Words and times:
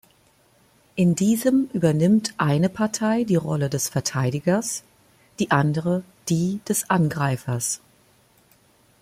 In 0.95 1.13
diesem 1.13 1.69
übernimmt 1.73 2.33
eine 2.39 2.69
Partei 2.69 3.23
die 3.23 3.35
Rolle 3.35 3.69
des 3.69 3.87
Verteidigers, 3.87 4.81
die 5.37 5.51
andere 5.51 6.01
die 6.27 6.59
des 6.67 6.89
Angreifers. 6.89 7.81